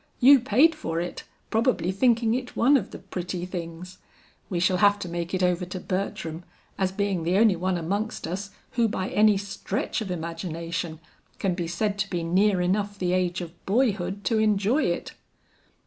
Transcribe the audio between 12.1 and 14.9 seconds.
near enough the age of boyhood to enjoy